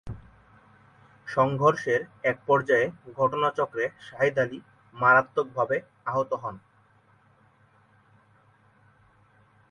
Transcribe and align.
সংঘর্ষের 1.27 2.01
এক 2.23 2.37
পর্যায়ে 2.47 2.85
ঘটনাচক্রে 3.17 3.85
শাহেদ 4.07 4.35
আলী 4.39 4.59
মারাত্মকভাবে 4.95 5.77
আহত 6.05 6.31
হন। 6.33 6.55